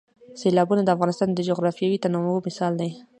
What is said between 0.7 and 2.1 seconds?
د افغانستان د جغرافیوي